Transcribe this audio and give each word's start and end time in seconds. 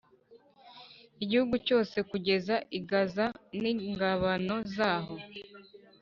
igihugu 1.23 1.55
cyose 1.67 1.97
kugeza 2.09 2.55
i 2.77 2.79
Gaza 2.89 3.25
n 3.61 3.63
ingabano 3.73 4.55
zaho 4.75 5.15